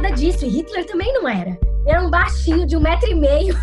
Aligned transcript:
nada 0.00 0.14
disso. 0.14 0.44
E 0.44 0.48
Hitler 0.48 0.86
também 0.86 1.12
não 1.12 1.28
era. 1.28 1.58
Era 1.86 2.02
um 2.02 2.10
baixinho 2.10 2.66
de 2.66 2.76
um 2.76 2.80
metro 2.80 3.08
e 3.08 3.14
meio. 3.14 3.54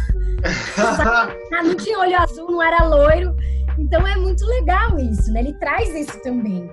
não 1.52 1.76
tinha 1.76 2.00
olho 2.00 2.18
azul, 2.18 2.52
não 2.52 2.62
era 2.62 2.86
loiro. 2.86 3.36
Então 3.78 4.08
é 4.08 4.16
muito 4.16 4.46
legal 4.46 4.98
isso, 5.00 5.32
né? 5.32 5.42
Ele 5.42 5.54
traz 5.60 5.94
isso 5.96 6.20
também. 6.22 6.70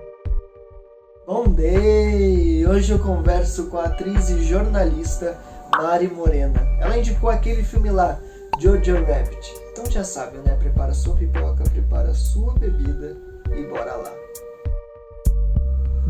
Bom 1.27 1.49
day! 1.49 2.67
Hoje 2.67 2.93
eu 2.93 2.99
converso 2.99 3.67
com 3.71 3.79
a 3.79 3.85
atriz 3.85 4.29
e 4.29 4.45
jornalista 4.45 5.39
Mari 5.75 6.09
Morena. 6.09 6.61
Ela 6.81 6.99
indicou 6.99 7.31
aquele 7.31 7.63
filme 7.63 7.91
lá, 7.91 8.21
Jojo 8.61 8.95
Rabbit. 8.95 9.55
Então 9.73 9.91
já 9.91 10.05
sabe, 10.05 10.39
né? 10.39 10.57
Prepara 10.57 10.93
sua 10.93 11.17
pipoca, 11.17 11.65
prepara 11.65 12.13
sua 12.13 12.55
bebida 12.55 13.17
e 13.55 13.63
bora 13.65 13.97
lá. 13.97 14.24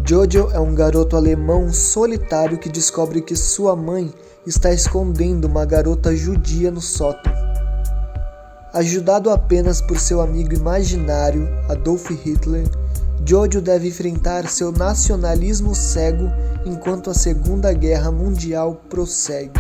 Jojo 0.03 0.51
é 0.53 0.59
um 0.59 0.75
garoto 0.75 1.17
alemão 1.17 1.73
solitário 1.73 2.59
que 2.59 2.69
descobre 2.69 3.23
que 3.23 3.37
sua 3.37 3.77
mãe 3.77 4.13
está 4.47 4.73
escondendo 4.73 5.47
uma 5.47 5.65
garota 5.65 6.15
judia 6.15 6.71
no 6.71 6.81
sótão. 6.81 7.33
Ajudado 8.73 9.31
apenas 9.31 9.81
por 9.81 9.99
seu 9.99 10.21
amigo 10.21 10.53
imaginário, 10.53 11.49
Adolf 11.69 12.11
Hitler, 12.11 12.69
Jojo 13.25 13.63
deve 13.63 13.89
enfrentar 13.89 14.49
seu 14.49 14.73
nacionalismo 14.73 15.75
cego 15.75 16.29
enquanto 16.67 17.09
a 17.09 17.15
Segunda 17.15 17.73
Guerra 17.73 18.11
Mundial 18.11 18.83
prossegue. 18.91 19.53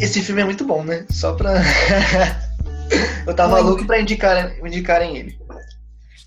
Esse 0.00 0.22
filme 0.22 0.40
é 0.40 0.44
muito 0.44 0.64
bom, 0.64 0.82
né? 0.82 1.04
Só 1.10 1.34
pra. 1.34 1.60
Eu 3.26 3.34
tava 3.34 3.60
louco 3.60 3.84
pra 3.84 4.00
indicar, 4.00 4.56
indicarem 4.64 5.16
ele. 5.18 5.38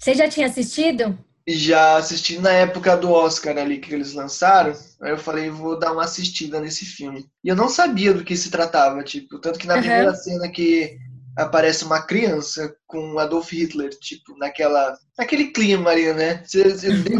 Você 0.01 0.15
já 0.15 0.27
tinha 0.27 0.47
assistido? 0.47 1.15
Já 1.47 1.97
assisti 1.97 2.39
na 2.39 2.51
época 2.51 2.97
do 2.97 3.11
Oscar 3.11 3.55
ali 3.55 3.77
que 3.77 3.93
eles 3.93 4.13
lançaram. 4.13 4.73
Aí 4.99 5.11
eu 5.11 5.17
falei, 5.17 5.51
vou 5.51 5.77
dar 5.77 5.91
uma 5.91 6.05
assistida 6.05 6.59
nesse 6.59 6.85
filme. 6.85 7.27
E 7.43 7.49
eu 7.49 7.55
não 7.55 7.69
sabia 7.69 8.11
do 8.11 8.23
que 8.23 8.35
se 8.35 8.49
tratava, 8.49 9.03
tipo, 9.03 9.37
tanto 9.39 9.59
que 9.59 9.67
na 9.67 9.75
uhum. 9.75 9.81
primeira 9.81 10.15
cena 10.15 10.49
que 10.49 10.97
aparece 11.37 11.83
uma 11.83 12.01
criança 12.01 12.75
com 12.87 13.19
Adolf 13.19 13.51
Hitler, 13.51 13.91
tipo, 13.99 14.35
naquela, 14.37 14.97
naquele 15.15 15.51
clima 15.51 15.91
ali, 15.91 16.11
né? 16.13 16.43
Deu, 16.51 17.19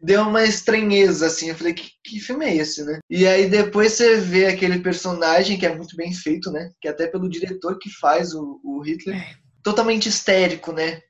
deu 0.00 0.22
uma 0.22 0.44
estranheza, 0.44 1.26
assim. 1.26 1.50
Eu 1.50 1.54
falei, 1.54 1.74
que, 1.74 1.90
que 2.02 2.20
filme 2.20 2.46
é 2.46 2.56
esse, 2.56 2.84
né? 2.84 3.00
E 3.10 3.26
aí 3.26 3.50
depois 3.50 3.92
você 3.92 4.16
vê 4.16 4.46
aquele 4.46 4.80
personagem 4.80 5.58
que 5.58 5.66
é 5.66 5.74
muito 5.74 5.94
bem 5.94 6.12
feito, 6.12 6.50
né? 6.50 6.70
Que 6.80 6.88
é 6.88 6.90
até 6.90 7.06
pelo 7.06 7.28
diretor 7.28 7.78
que 7.78 7.90
faz 7.90 8.32
o, 8.32 8.60
o 8.64 8.80
Hitler, 8.80 9.16
é. 9.16 9.34
totalmente 9.62 10.08
histérico, 10.08 10.72
né? 10.72 11.02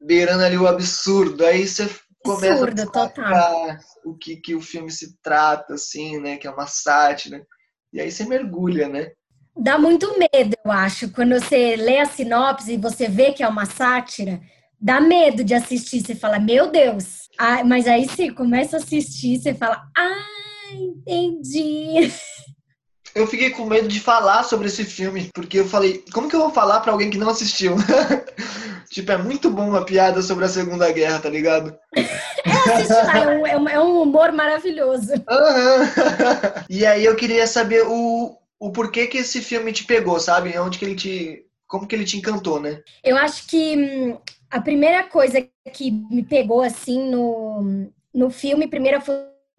Beirando 0.00 0.44
ali 0.44 0.56
o 0.56 0.66
absurdo. 0.66 1.44
Aí 1.44 1.66
você 1.66 1.88
começa 2.24 2.64
Absurdo, 2.64 2.82
a 2.82 2.86
total. 2.86 3.78
o 4.04 4.14
que, 4.14 4.36
que 4.36 4.54
o 4.54 4.60
filme 4.60 4.90
se 4.90 5.16
trata, 5.22 5.74
assim, 5.74 6.20
né? 6.20 6.36
Que 6.36 6.46
é 6.46 6.50
uma 6.50 6.66
sátira. 6.66 7.44
E 7.92 8.00
aí 8.00 8.10
você 8.10 8.24
mergulha, 8.24 8.88
né? 8.88 9.12
dá 9.58 9.76
muito 9.76 10.16
medo, 10.18 10.56
eu 10.64 10.70
acho. 10.70 11.10
Quando 11.10 11.34
você 11.34 11.74
lê 11.76 11.98
a 11.98 12.06
sinopse 12.06 12.72
e 12.72 12.76
você 12.76 13.08
vê 13.08 13.32
que 13.32 13.42
é 13.42 13.48
uma 13.48 13.66
sátira, 13.66 14.40
dá 14.80 15.00
medo 15.00 15.42
de 15.42 15.54
assistir. 15.54 16.00
Você 16.00 16.14
fala, 16.14 16.38
meu 16.38 16.70
Deus. 16.70 17.28
Ah, 17.36 17.64
mas 17.64 17.86
aí 17.86 18.06
você 18.06 18.30
começa 18.30 18.76
a 18.76 18.80
assistir, 18.80 19.38
você 19.38 19.54
fala, 19.54 19.84
ah, 19.96 20.72
entendi. 20.72 22.12
Eu 23.14 23.26
fiquei 23.26 23.50
com 23.50 23.64
medo 23.64 23.88
de 23.88 24.00
falar 24.00 24.44
sobre 24.44 24.68
esse 24.68 24.84
filme, 24.84 25.28
porque 25.34 25.58
eu 25.58 25.66
falei, 25.66 26.04
como 26.12 26.28
que 26.28 26.36
eu 26.36 26.40
vou 26.40 26.50
falar 26.50 26.80
para 26.80 26.92
alguém 26.92 27.10
que 27.10 27.18
não 27.18 27.30
assistiu? 27.30 27.74
tipo, 29.00 29.12
é 29.12 29.16
muito 29.16 29.50
bom 29.50 29.68
uma 29.68 29.84
piada 29.84 30.20
sobre 30.22 30.44
a 30.44 30.48
Segunda 30.48 30.90
Guerra, 30.90 31.20
tá 31.20 31.30
ligado? 31.30 31.76
é, 31.94 32.92
lá, 32.92 33.18
é 33.48 33.56
um, 33.56 33.68
é 33.68 33.80
um 33.80 34.02
humor 34.02 34.32
maravilhoso. 34.32 35.12
Uhum. 35.12 36.64
e 36.68 36.84
aí 36.84 37.04
eu 37.04 37.14
queria 37.14 37.46
saber 37.46 37.84
o, 37.86 38.36
o 38.58 38.72
porquê 38.72 39.06
que 39.06 39.18
esse 39.18 39.40
filme 39.40 39.72
te 39.72 39.84
pegou, 39.84 40.18
sabe? 40.18 40.58
Onde 40.58 40.78
que 40.78 40.84
ele 40.84 40.96
te. 40.96 41.44
Como 41.66 41.86
que 41.86 41.94
ele 41.94 42.04
te 42.04 42.16
encantou, 42.16 42.58
né? 42.58 42.80
Eu 43.04 43.16
acho 43.16 43.46
que 43.46 43.76
hum, 43.76 44.18
a 44.50 44.60
primeira 44.60 45.04
coisa 45.04 45.46
que 45.72 45.90
me 46.10 46.24
pegou 46.24 46.62
assim 46.62 47.10
no, 47.10 47.90
no 48.12 48.30
filme, 48.30 48.66
primeira 48.66 49.00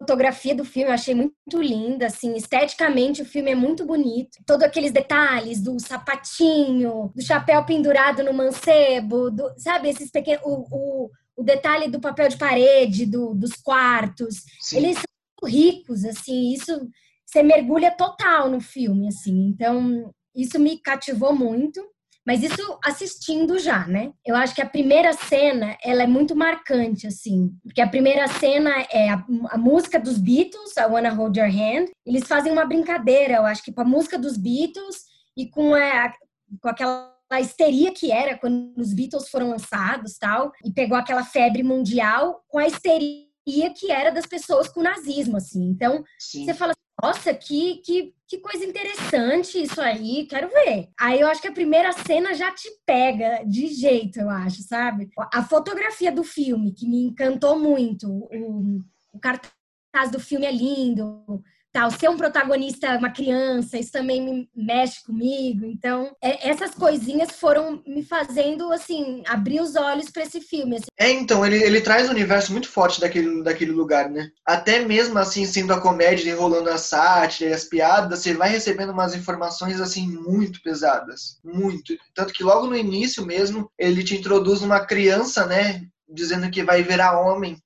fotografia 0.00 0.54
do 0.54 0.64
filme, 0.64 0.88
eu 0.88 0.94
achei 0.94 1.14
muito 1.14 1.60
linda, 1.60 2.06
assim, 2.06 2.34
esteticamente 2.34 3.20
o 3.20 3.26
filme 3.26 3.50
é 3.50 3.54
muito 3.54 3.84
bonito. 3.84 4.38
Todos 4.46 4.64
aqueles 4.64 4.92
detalhes 4.92 5.60
do 5.60 5.78
sapatinho, 5.78 7.12
do 7.14 7.22
chapéu 7.22 7.64
pendurado 7.66 8.24
no 8.24 8.32
mancebo, 8.32 9.30
do, 9.30 9.52
sabe, 9.58 9.90
esses 9.90 10.10
pequenos. 10.10 10.42
O, 10.42 10.64
o, 10.70 11.10
o 11.36 11.42
detalhe 11.42 11.88
do 11.88 12.00
papel 12.00 12.28
de 12.28 12.38
parede, 12.38 13.04
do, 13.04 13.34
dos 13.34 13.52
quartos. 13.52 14.36
Sim. 14.60 14.78
Eles 14.78 14.96
são 14.96 15.48
ricos, 15.48 16.04
assim, 16.04 16.52
isso 16.54 16.88
você 17.26 17.42
mergulha 17.42 17.92
total 17.92 18.50
no 18.50 18.60
filme, 18.60 19.06
assim. 19.06 19.48
Então, 19.48 20.12
isso 20.34 20.58
me 20.58 20.78
cativou 20.78 21.34
muito. 21.34 21.80
Mas 22.26 22.42
isso 22.42 22.78
assistindo 22.84 23.58
já, 23.58 23.86
né? 23.86 24.12
Eu 24.24 24.36
acho 24.36 24.54
que 24.54 24.60
a 24.60 24.68
primeira 24.68 25.12
cena, 25.12 25.76
ela 25.82 26.02
é 26.02 26.06
muito 26.06 26.36
marcante, 26.36 27.06
assim. 27.06 27.50
Porque 27.64 27.80
a 27.80 27.88
primeira 27.88 28.28
cena 28.28 28.70
é 28.90 29.08
a, 29.10 29.24
a 29.50 29.58
música 29.58 29.98
dos 29.98 30.18
Beatles, 30.18 30.76
I 30.76 30.84
Wanna 30.84 31.10
Hold 31.10 31.36
Your 31.36 31.48
Hand. 31.48 31.86
Eles 32.04 32.24
fazem 32.28 32.52
uma 32.52 32.66
brincadeira, 32.66 33.34
eu 33.36 33.46
acho 33.46 33.62
que 33.62 33.72
com 33.72 33.80
a 33.80 33.84
música 33.84 34.18
dos 34.18 34.36
Beatles 34.36 35.04
e 35.36 35.48
com, 35.48 35.74
a, 35.74 36.12
com 36.60 36.68
aquela 36.68 37.10
histeria 37.40 37.92
que 37.92 38.12
era 38.12 38.36
quando 38.36 38.78
os 38.78 38.92
Beatles 38.92 39.28
foram 39.28 39.50
lançados, 39.50 40.18
tal. 40.18 40.52
E 40.64 40.70
pegou 40.72 40.98
aquela 40.98 41.24
febre 41.24 41.62
mundial 41.62 42.44
com 42.48 42.58
a 42.58 42.66
histeria 42.66 43.30
que 43.74 43.90
era 43.90 44.10
das 44.10 44.26
pessoas 44.26 44.68
com 44.68 44.82
nazismo, 44.82 45.36
assim. 45.36 45.68
Então, 45.68 46.04
Sim. 46.18 46.44
você 46.44 46.54
fala 46.54 46.74
nossa, 47.02 47.32
que, 47.32 47.76
que, 47.78 48.14
que 48.26 48.38
coisa 48.38 48.64
interessante 48.64 49.62
isso 49.62 49.80
aí, 49.80 50.26
quero 50.26 50.48
ver. 50.48 50.88
Aí 50.98 51.20
eu 51.20 51.28
acho 51.28 51.40
que 51.40 51.48
a 51.48 51.52
primeira 51.52 51.92
cena 51.92 52.34
já 52.34 52.52
te 52.52 52.68
pega 52.84 53.42
de 53.44 53.68
jeito, 53.68 54.20
eu 54.20 54.28
acho, 54.28 54.62
sabe? 54.62 55.08
A 55.32 55.42
fotografia 55.42 56.12
do 56.12 56.22
filme, 56.22 56.72
que 56.72 56.86
me 56.86 57.04
encantou 57.04 57.58
muito, 57.58 58.06
o, 58.08 58.80
o 59.12 59.18
cartaz 59.18 60.10
do 60.12 60.20
filme 60.20 60.46
é 60.46 60.52
lindo, 60.52 61.42
tal. 61.72 61.90
Ser 61.90 62.08
um 62.08 62.16
protagonista, 62.16 62.96
uma 62.96 63.10
criança, 63.10 63.78
isso 63.78 63.92
também 63.92 64.22
me 64.22 64.48
mexe 64.54 65.02
comigo. 65.04 65.64
Então, 65.64 66.14
é, 66.22 66.48
essas 66.48 66.74
coisinhas 66.74 67.32
foram 67.32 67.82
me 67.86 68.02
fazendo, 68.02 68.72
assim, 68.72 69.22
abrir 69.26 69.60
os 69.60 69.76
olhos 69.76 70.10
para 70.10 70.22
esse 70.22 70.40
filme. 70.40 70.76
Assim. 70.76 70.86
É, 70.98 71.10
então, 71.10 71.44
ele, 71.44 71.62
ele 71.62 71.80
traz 71.80 72.08
um 72.08 72.12
universo 72.12 72.52
muito 72.52 72.68
forte 72.68 73.00
daquele, 73.00 73.42
daquele 73.42 73.72
lugar, 73.72 74.10
né? 74.10 74.30
Até 74.44 74.84
mesmo, 74.84 75.18
assim, 75.18 75.44
sendo 75.46 75.72
a 75.72 75.80
comédia 75.80 76.30
enrolando 76.30 76.68
a 76.68 76.78
sátira 76.78 77.50
e 77.50 77.52
as 77.52 77.64
piadas, 77.64 78.20
você 78.20 78.34
vai 78.34 78.50
recebendo 78.50 78.92
umas 78.92 79.14
informações, 79.14 79.80
assim, 79.80 80.08
muito 80.08 80.62
pesadas. 80.62 81.38
Muito. 81.44 81.96
Tanto 82.14 82.32
que 82.32 82.44
logo 82.44 82.66
no 82.66 82.76
início 82.76 83.24
mesmo, 83.24 83.70
ele 83.78 84.02
te 84.02 84.16
introduz 84.16 84.62
uma 84.62 84.80
criança, 84.80 85.46
né? 85.46 85.82
Dizendo 86.08 86.50
que 86.50 86.64
vai 86.64 86.82
virar 86.82 87.20
homem 87.20 87.56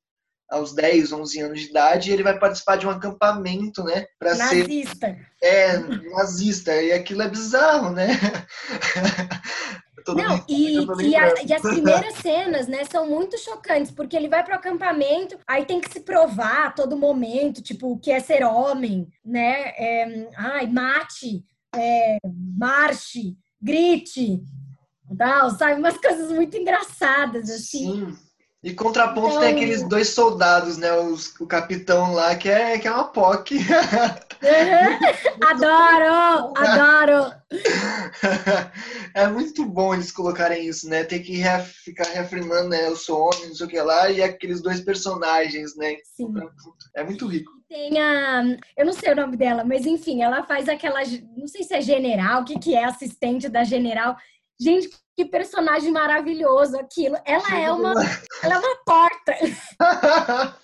aos 0.51 0.75
10, 0.75 1.13
11 1.13 1.41
anos 1.41 1.61
de 1.61 1.69
idade, 1.69 2.11
ele 2.11 2.23
vai 2.23 2.39
participar 2.39 2.77
de 2.77 2.87
um 2.87 2.91
acampamento, 2.91 3.83
né? 3.83 4.07
Ser 4.23 4.37
nazista. 4.37 5.17
É, 5.43 5.79
nazista. 6.11 6.75
E 6.81 6.93
aquilo 6.93 7.23
é 7.23 7.29
bizarro, 7.29 7.91
né? 7.91 8.09
Não, 10.13 10.45
e, 10.47 10.81
e, 11.03 11.17
a, 11.17 11.33
e, 11.43 11.53
as 11.55 11.63
primeiras 11.63 12.17
cenas, 12.17 12.69
né, 12.69 12.85
são 12.85 13.09
muito 13.09 13.39
chocantes, 13.39 13.91
porque 13.91 14.15
ele 14.15 14.29
vai 14.29 14.45
para 14.45 14.57
o 14.57 14.59
acampamento, 14.59 15.39
aí 15.47 15.65
tem 15.65 15.81
que 15.81 15.91
se 15.91 16.01
provar 16.01 16.67
a 16.67 16.71
todo 16.71 16.99
momento, 16.99 17.63
tipo, 17.63 17.91
o 17.91 17.99
que 17.99 18.13
é 18.13 18.21
ser 18.21 18.45
homem, 18.45 19.09
né? 19.25 19.73
É, 19.79 20.29
ai, 20.37 20.67
mate, 20.67 21.43
é, 21.75 22.19
marche, 22.59 23.35
grite, 23.59 24.43
tal, 25.17 25.51
sabe? 25.51 25.81
Umas 25.81 25.97
coisas 25.97 26.31
muito 26.31 26.55
engraçadas, 26.57 27.49
assim. 27.49 28.07
Sim. 28.07 28.17
E 28.65 28.73
contraponto 28.73 29.29
então... 29.29 29.41
tem 29.41 29.55
aqueles 29.55 29.87
dois 29.87 30.09
soldados, 30.09 30.79
né? 30.79 30.91
Os, 30.95 31.39
o 31.39 31.47
capitão 31.47 32.15
lá, 32.15 32.35
que 32.35 32.49
é, 32.49 32.79
que 32.79 32.89
é 32.89 32.91
uma 32.91 33.05
POC. 33.05 33.59
Uhum. 33.59 33.67
adoro! 35.47 36.55
Adoro! 36.57 37.35
É 39.15 39.29
muito 39.29 39.65
bom 39.65 39.95
eles 39.95 40.11
colocarem 40.11 40.67
isso, 40.67 40.89
né? 40.89 41.05
Tem 41.05 41.23
que 41.23 41.41
ficar 41.85 42.09
reafirmando, 42.09 42.71
né? 42.71 42.89
Eu 42.89 42.97
sou 42.97 43.29
homem, 43.29 43.47
não 43.47 43.55
sei 43.55 43.67
o 43.67 43.69
que 43.69 43.81
lá, 43.81 44.11
e 44.11 44.21
aqueles 44.21 44.61
dois 44.61 44.81
personagens, 44.81 45.77
né? 45.77 45.95
Sim. 46.17 46.35
É 46.97 47.05
muito 47.05 47.29
rico. 47.29 47.53
Tem 47.69 48.01
a. 48.01 48.43
Eu 48.77 48.87
não 48.87 48.93
sei 48.93 49.13
o 49.13 49.17
nome 49.17 49.37
dela, 49.37 49.63
mas 49.65 49.87
enfim, 49.87 50.23
ela 50.23 50.43
faz 50.43 50.69
aquela. 50.69 51.01
Não 51.37 51.47
sei 51.47 51.63
se 51.63 51.75
é 51.75 51.81
general, 51.81 52.43
o 52.43 52.45
que, 52.45 52.59
que 52.59 52.75
é 52.75 52.85
assistente 52.85 53.49
da 53.49 53.63
general. 53.63 54.17
Gente, 54.61 54.91
que 55.17 55.25
personagem 55.25 55.91
maravilhoso 55.91 56.79
aquilo. 56.79 57.17
Ela 57.25 57.59
é 57.59 57.73
uma, 57.73 57.93
ela 58.43 58.55
é 58.55 58.59
uma 58.59 58.77
porta. 58.85 59.33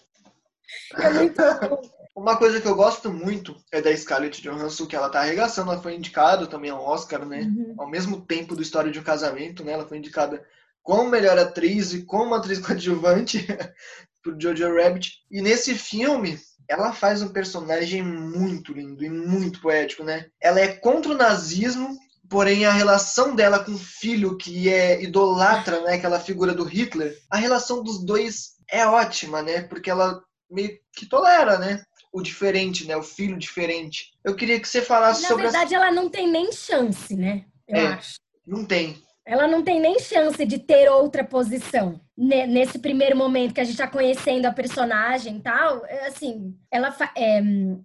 é 0.95 1.11
muito 1.11 1.43
bom. 1.69 1.81
Uma 2.17 2.37
coisa 2.37 2.61
que 2.61 2.67
eu 2.67 2.75
gosto 2.75 3.11
muito 3.11 3.57
é 3.73 3.81
da 3.81 3.97
Scarlett 3.97 4.43
Johansson, 4.43 4.87
que 4.87 4.97
ela 4.97 5.09
tá 5.09 5.21
arregaçando. 5.21 5.73
Ela 5.73 5.81
foi 5.81 5.95
indicada 5.95 6.47
também 6.47 6.71
ao 6.71 6.85
Oscar, 6.85 7.25
né? 7.25 7.43
Uhum. 7.43 7.75
Ao 7.79 7.89
mesmo 7.89 8.21
tempo 8.27 8.55
do 8.55 8.63
História 8.63 8.91
de 8.91 8.99
um 8.99 9.03
Casamento, 9.03 9.65
né? 9.65 9.73
Ela 9.73 9.87
foi 9.87 9.99
indicada 9.99 10.45
como 10.83 11.09
melhor 11.09 11.39
atriz 11.39 11.93
e 11.93 12.03
como 12.03 12.35
atriz 12.35 12.59
coadjuvante 12.67 13.47
por 14.23 14.39
Jojo 14.41 14.75
Rabbit. 14.75 15.13
E 15.31 15.41
nesse 15.41 15.75
filme, 15.75 16.39
ela 16.69 16.93
faz 16.93 17.23
um 17.23 17.33
personagem 17.33 18.03
muito 18.03 18.73
lindo 18.73 19.05
e 19.05 19.09
muito 19.09 19.61
poético, 19.61 20.05
né? 20.05 20.27
Ela 20.41 20.61
é 20.61 20.69
contra 20.69 21.13
o 21.13 21.17
nazismo, 21.17 21.97
porém 22.31 22.65
a 22.65 22.71
relação 22.71 23.35
dela 23.35 23.63
com 23.63 23.73
o 23.73 23.79
filho 23.79 24.39
que 24.39 24.69
é 24.69 25.03
idolatra, 25.03 25.83
né, 25.83 25.95
aquela 25.95 26.21
figura 26.21 26.55
do 26.55 26.63
Hitler, 26.63 27.19
a 27.29 27.37
relação 27.37 27.83
dos 27.83 28.03
dois 28.03 28.53
é 28.71 28.87
ótima, 28.87 29.43
né? 29.43 29.63
Porque 29.63 29.91
ela 29.91 30.23
meio 30.49 30.79
que 30.95 31.07
tolera, 31.07 31.59
né? 31.59 31.83
O 32.13 32.23
diferente, 32.23 32.87
né? 32.87 32.97
O 32.97 33.03
filho 33.03 33.37
diferente. 33.37 34.13
Eu 34.25 34.37
queria 34.37 34.61
que 34.61 34.69
você 34.69 34.81
falasse 34.81 35.23
Na 35.23 35.29
sobre. 35.29 35.45
Na 35.45 35.51
verdade, 35.51 35.75
ela 35.75 35.91
não 35.91 36.09
tem 36.09 36.31
nem 36.31 36.53
chance, 36.53 37.15
né? 37.17 37.45
Eu 37.67 37.77
é, 37.77 37.87
acho. 37.89 38.15
Não 38.47 38.65
tem. 38.65 39.03
Ela 39.31 39.47
não 39.47 39.63
tem 39.63 39.79
nem 39.79 39.97
chance 40.01 40.45
de 40.45 40.59
ter 40.59 40.91
outra 40.91 41.23
posição 41.23 42.01
nesse 42.17 42.81
primeiro 42.81 43.17
momento 43.17 43.55
que 43.55 43.61
a 43.61 43.65
gente 43.65 43.75
está 43.75 43.87
conhecendo 43.87 44.45
a 44.47 44.53
personagem 44.53 45.37
e 45.37 45.41
tal. 45.41 45.87
É, 45.87 46.09
assim, 46.09 46.53
ela 46.69 46.93
é, 47.17 47.41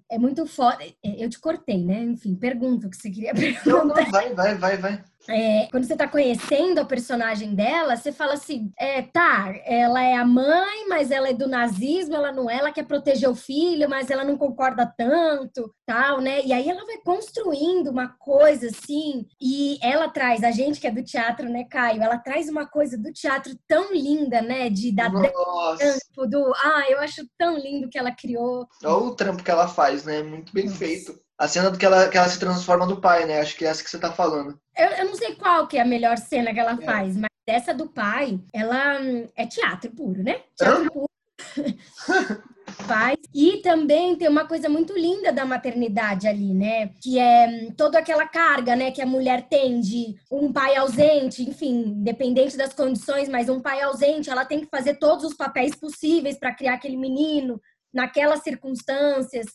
é 0.10 0.18
muito 0.18 0.48
foda. 0.48 0.84
É, 0.84 1.24
eu 1.24 1.30
te 1.30 1.40
cortei, 1.40 1.86
né? 1.86 2.02
Enfim, 2.02 2.34
pergunta 2.34 2.88
o 2.88 2.90
que 2.90 2.98
você 2.98 3.12
queria 3.12 3.32
perguntar. 3.36 3.70
Não, 3.70 3.86
não, 3.86 3.94
vai, 3.94 4.34
vai, 4.34 4.56
vai, 4.56 4.78
vai. 4.78 5.04
É, 5.28 5.68
quando 5.72 5.86
você 5.86 5.96
tá 5.96 6.08
conhecendo 6.08 6.80
a 6.80 6.86
personagem 6.86 7.56
dela, 7.56 7.96
você 7.96 8.12
fala 8.12 8.34
assim: 8.34 8.72
é, 8.78 9.02
tá, 9.02 9.54
ela 9.66 10.02
é 10.02 10.16
a 10.16 10.26
mãe, 10.26 10.88
mas 10.88 11.12
ela 11.12 11.30
é 11.30 11.34
do 11.34 11.48
nazismo, 11.48 12.16
ela 12.16 12.32
não 12.32 12.50
é, 12.50 12.58
ela 12.58 12.72
quer 12.72 12.86
proteger 12.86 13.30
o 13.30 13.36
filho, 13.36 13.90
mas 13.90 14.10
ela 14.10 14.24
não 14.24 14.38
concorda 14.38 14.86
tanto, 14.98 15.74
tal, 15.86 16.22
né? 16.22 16.42
E 16.46 16.54
aí 16.54 16.70
ela 16.70 16.86
vai 16.86 16.98
construindo 16.98 17.90
uma 17.90 18.10
coisa 18.10 18.68
assim, 18.68 19.26
e 19.42 19.78
ela 19.82 20.10
traz, 20.10 20.44
a 20.44 20.52
gente 20.52 20.80
que 20.80 20.88
é 20.88 20.92
do 20.92 21.04
teatro, 21.04 21.50
né, 21.50 21.64
Caio? 21.64 22.02
Ela 22.02 22.18
traz 22.18 22.48
uma 22.50 22.68
coisa 22.68 22.98
do 22.98 23.12
teatro 23.12 23.54
tão 23.68 23.94
linda, 23.94 24.42
né? 24.42 24.70
De 24.70 24.92
dar 24.92 25.12
tempo, 25.12 26.28
do. 26.28 26.54
Ah, 26.64 26.86
eu 26.90 27.00
acho 27.00 27.26
tão 27.38 27.58
lindo 27.58 27.90
que 27.90 27.98
ela 27.98 28.12
criou. 28.12 28.68
Olha 28.84 28.96
o 28.96 29.16
trampo 29.16 29.44
que 29.44 29.52
ela 29.52 29.68
faz, 29.68 30.06
né? 30.06 30.22
Muito 30.24 30.54
bem 30.54 30.66
Nossa. 30.66 30.78
feito. 30.78 31.25
A 31.38 31.48
cena 31.48 31.70
do 31.70 31.78
que 31.78 31.86
ela, 31.86 32.08
que 32.08 32.18
ela 32.18 32.30
se 32.30 32.40
transforma 32.40 32.86
no 32.86 33.02
pai, 33.02 33.26
né? 33.26 33.42
Acho 33.42 33.56
que 33.56 33.66
é 33.66 33.68
essa 33.68 33.84
que 33.84 33.90
você 33.90 34.00
tá 34.00 34.12
falando. 34.12 34.58
Eu, 34.78 34.88
eu 34.88 35.06
não 35.06 35.16
sei 35.16 35.36
qual 35.36 35.68
que 35.68 35.78
é 35.78 35.82
a 35.82 35.86
melhor 35.86 36.18
cena 36.18 36.54
que 36.54 36.60
ela 36.60 36.78
é. 36.82 36.86
faz, 36.86 37.18
mas 37.18 37.30
essa 37.46 37.74
do 37.74 37.88
pai, 37.88 38.40
ela 38.54 39.00
hum, 39.02 39.30
é 39.36 39.46
teatro 39.46 39.92
puro, 39.92 40.24
né? 40.24 40.42
Teatro 40.58 40.92
puro. 40.92 41.10
faz. 42.86 43.18
E 43.34 43.58
também 43.58 44.16
tem 44.16 44.28
uma 44.28 44.46
coisa 44.48 44.68
muito 44.70 44.94
linda 44.94 45.32
da 45.32 45.46
maternidade 45.46 46.28
ali, 46.28 46.54
né? 46.54 46.90
Que 47.02 47.20
é 47.20 47.48
hum, 47.48 47.74
toda 47.76 48.00
aquela 48.00 48.28
carga, 48.28 48.76
né, 48.76 48.92
que 48.92 49.02
a 49.02 49.06
mulher 49.06 49.48
tem 49.48 49.80
de 49.80 50.16
um 50.32 50.52
pai 50.52 50.76
ausente, 50.76 51.44
enfim, 51.44 51.96
independente 51.98 52.58
das 52.58 52.74
condições, 52.74 53.30
mas 53.30 53.50
um 53.50 53.62
pai 53.62 53.82
ausente, 53.82 54.30
ela 54.30 54.46
tem 54.46 54.62
que 54.62 54.70
fazer 54.70 54.96
todos 54.96 55.26
os 55.26 55.34
papéis 55.34 55.76
possíveis 55.76 56.38
para 56.38 56.54
criar 56.54 56.76
aquele 56.76 56.98
menino 56.98 57.62
naquelas 57.94 58.44
circunstâncias. 58.44 59.46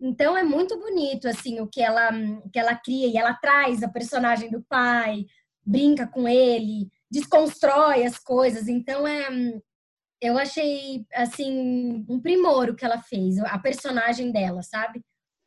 Então 0.00 0.36
é 0.36 0.42
muito 0.42 0.78
bonito 0.78 1.28
assim 1.28 1.60
o 1.60 1.66
que 1.66 1.82
ela 1.82 2.10
que 2.52 2.58
ela 2.58 2.74
cria 2.74 3.06
e 3.06 3.16
ela 3.16 3.34
traz 3.34 3.82
a 3.82 3.88
personagem 3.88 4.50
do 4.50 4.62
pai, 4.62 5.26
brinca 5.64 6.06
com 6.06 6.26
ele, 6.26 6.88
desconstrói 7.10 8.04
as 8.04 8.18
coisas. 8.18 8.66
Então 8.66 9.06
é 9.06 9.28
eu 10.20 10.38
achei 10.38 11.04
assim 11.14 12.04
um 12.08 12.20
primor 12.20 12.70
o 12.70 12.74
que 12.74 12.84
ela 12.84 13.00
fez, 13.02 13.38
a 13.38 13.58
personagem 13.58 14.30
dela, 14.30 14.62
sabe? 14.62 15.02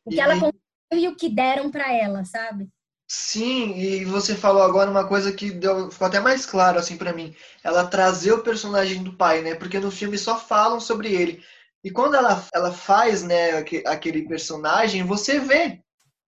O 0.05 0.09
que 0.09 0.17
e... 0.17 0.19
ela 0.19 0.33
construiu 0.33 0.53
e 0.91 1.07
o 1.07 1.15
que 1.15 1.29
deram 1.29 1.69
para 1.71 1.91
ela, 1.91 2.23
sabe? 2.25 2.69
Sim, 3.07 3.77
e 3.77 4.05
você 4.05 4.33
falou 4.33 4.63
agora 4.63 4.89
uma 4.89 5.07
coisa 5.07 5.31
que 5.31 5.51
deu, 5.51 5.91
ficou 5.91 6.07
até 6.07 6.19
mais 6.19 6.45
claro 6.45 6.79
assim 6.79 6.97
para 6.97 7.13
mim. 7.13 7.35
Ela 7.63 7.85
trazer 7.85 8.31
o 8.31 8.41
personagem 8.41 9.03
do 9.03 9.13
pai, 9.13 9.41
né? 9.41 9.53
Porque 9.53 9.79
no 9.79 9.91
filme 9.91 10.17
só 10.17 10.37
falam 10.37 10.79
sobre 10.79 11.13
ele. 11.13 11.43
E 11.83 11.91
quando 11.91 12.15
ela, 12.15 12.45
ela 12.53 12.71
faz 12.71 13.23
né, 13.23 13.57
aquele 13.85 14.27
personagem, 14.27 15.03
você 15.03 15.39
vê. 15.39 15.81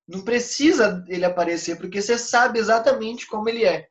Não 0.07 0.21
precisa 0.21 1.03
ele 1.07 1.25
aparecer, 1.25 1.77
porque 1.77 2.01
você 2.01 2.17
sabe 2.17 2.59
exatamente 2.59 3.25
como 3.25 3.49
ele 3.49 3.65
é. 3.65 3.87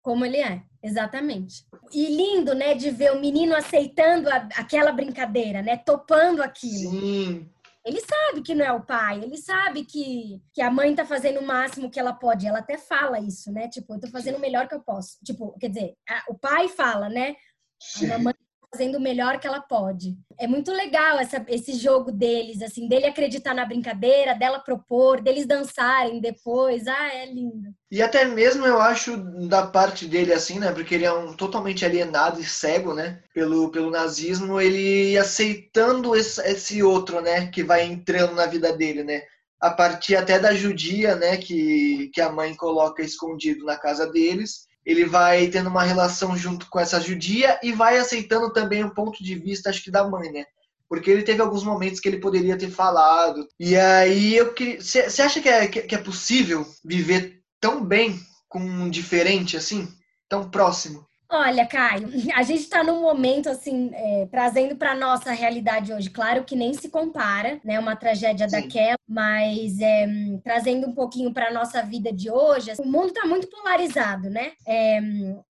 Como 0.00 0.24
ele 0.24 0.36
é, 0.36 0.62
exatamente. 0.80 1.64
E 1.92 2.06
lindo, 2.06 2.54
né, 2.54 2.74
de 2.74 2.90
ver 2.90 3.12
o 3.12 3.20
menino 3.20 3.56
aceitando 3.56 4.28
a, 4.28 4.48
aquela 4.56 4.92
brincadeira, 4.92 5.62
né? 5.62 5.76
Topando 5.76 6.42
aquilo. 6.42 6.90
Sim. 6.90 7.50
Ele 7.84 8.00
sabe 8.00 8.42
que 8.42 8.54
não 8.54 8.64
é 8.64 8.72
o 8.72 8.84
pai, 8.84 9.22
ele 9.22 9.36
sabe 9.36 9.84
que, 9.84 10.42
que 10.52 10.60
a 10.60 10.70
mãe 10.70 10.94
tá 10.94 11.04
fazendo 11.04 11.38
o 11.38 11.46
máximo 11.46 11.90
que 11.90 11.98
ela 11.98 12.12
pode. 12.12 12.46
Ela 12.46 12.58
até 12.58 12.76
fala 12.76 13.20
isso, 13.20 13.50
né? 13.52 13.68
Tipo, 13.68 13.94
eu 13.94 14.00
tô 14.00 14.08
fazendo 14.08 14.36
o 14.36 14.40
melhor 14.40 14.68
que 14.68 14.74
eu 14.74 14.80
posso. 14.80 15.18
Tipo, 15.24 15.56
quer 15.58 15.68
dizer, 15.68 15.94
a, 16.08 16.24
o 16.28 16.34
pai 16.36 16.68
fala, 16.68 17.08
né? 17.08 17.34
Sim. 17.80 18.10
A 18.10 18.18
mamãe 18.18 18.34
fazendo 18.70 18.96
o 18.96 19.00
melhor 19.00 19.38
que 19.38 19.46
ela 19.46 19.60
pode. 19.60 20.16
É 20.38 20.46
muito 20.46 20.70
legal 20.72 21.18
essa, 21.18 21.44
esse 21.48 21.74
jogo 21.74 22.12
deles, 22.12 22.60
assim, 22.62 22.88
dele 22.88 23.06
acreditar 23.06 23.54
na 23.54 23.64
brincadeira, 23.64 24.34
dela 24.34 24.58
propor, 24.58 25.20
deles 25.20 25.46
dançarem 25.46 26.20
depois. 26.20 26.86
Ah, 26.86 27.14
é 27.14 27.26
lindo. 27.26 27.70
E 27.90 28.02
até 28.02 28.24
mesmo 28.24 28.66
eu 28.66 28.80
acho 28.80 29.16
da 29.48 29.66
parte 29.66 30.06
dele 30.06 30.32
assim, 30.32 30.58
né? 30.58 30.72
Porque 30.72 30.94
ele 30.94 31.04
é 31.04 31.12
um 31.12 31.34
totalmente 31.34 31.84
alienado 31.84 32.40
e 32.40 32.44
cego, 32.44 32.92
né? 32.92 33.22
Pelo, 33.32 33.70
pelo 33.70 33.90
nazismo, 33.90 34.60
ele 34.60 35.16
aceitando 35.16 36.14
esse, 36.14 36.40
esse 36.42 36.82
outro, 36.82 37.20
né? 37.20 37.46
Que 37.46 37.62
vai 37.62 37.84
entrando 37.84 38.34
na 38.34 38.46
vida 38.46 38.72
dele, 38.76 39.02
né? 39.02 39.22
A 39.60 39.70
partir 39.70 40.16
até 40.16 40.38
da 40.38 40.54
judia, 40.54 41.14
né? 41.16 41.36
Que, 41.36 42.10
que 42.12 42.20
a 42.20 42.30
mãe 42.30 42.54
coloca 42.54 43.02
escondido 43.02 43.64
na 43.64 43.76
casa 43.76 44.06
deles 44.10 44.66
ele 44.86 45.04
vai 45.04 45.48
tendo 45.48 45.68
uma 45.68 45.82
relação 45.82 46.36
junto 46.36 46.70
com 46.70 46.78
essa 46.78 47.00
judia 47.00 47.58
e 47.60 47.72
vai 47.72 47.98
aceitando 47.98 48.52
também 48.52 48.84
o 48.84 48.94
ponto 48.94 49.22
de 49.22 49.34
vista, 49.34 49.68
acho 49.68 49.82
que 49.82 49.90
da 49.90 50.08
mãe, 50.08 50.30
né? 50.30 50.46
Porque 50.88 51.10
ele 51.10 51.24
teve 51.24 51.42
alguns 51.42 51.64
momentos 51.64 51.98
que 51.98 52.08
ele 52.08 52.20
poderia 52.20 52.56
ter 52.56 52.70
falado. 52.70 53.48
E 53.58 53.76
aí 53.76 54.36
eu 54.36 54.54
que 54.54 54.80
você 54.80 55.20
acha 55.20 55.40
que 55.40 55.48
é, 55.48 55.66
que 55.66 55.94
é 55.94 55.98
possível 55.98 56.66
viver 56.84 57.42
tão 57.60 57.84
bem 57.84 58.20
com 58.48 58.60
um 58.60 58.88
diferente 58.88 59.56
assim, 59.56 59.88
tão 60.28 60.48
próximo? 60.48 61.05
Olha, 61.28 61.66
Caio, 61.66 62.08
a 62.34 62.42
gente 62.42 62.60
está 62.60 62.84
num 62.84 63.00
momento 63.00 63.48
assim, 63.48 63.90
é, 63.92 64.28
trazendo 64.30 64.76
para 64.76 64.94
nossa 64.94 65.32
realidade 65.32 65.92
hoje. 65.92 66.08
Claro 66.08 66.44
que 66.44 66.54
nem 66.54 66.72
se 66.72 66.88
compara, 66.88 67.60
né? 67.64 67.80
Uma 67.80 67.96
tragédia 67.96 68.48
Sim. 68.48 68.60
daquela, 68.60 68.98
mas 69.08 69.80
é, 69.80 70.06
trazendo 70.44 70.86
um 70.86 70.94
pouquinho 70.94 71.32
para 71.32 71.52
nossa 71.52 71.82
vida 71.82 72.12
de 72.12 72.30
hoje, 72.30 72.70
assim, 72.70 72.82
o 72.82 72.86
mundo 72.86 73.08
está 73.08 73.26
muito 73.26 73.48
polarizado, 73.48 74.30
né? 74.30 74.52
É, 74.66 75.00